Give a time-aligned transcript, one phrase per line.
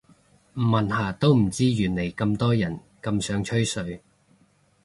[0.55, 4.01] 唔問下都唔知原來咁多人咁想吹水